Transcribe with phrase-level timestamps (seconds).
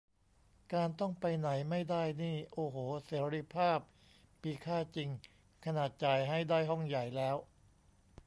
[0.73, 3.79] การต้องไปไหนไม่ได้นี่ โอ้โห เสรีภาพ
[4.43, 5.09] มีค่าจริง
[5.65, 7.35] ขนาดจ่ายให้ได้ห้องใหญ่แล้ว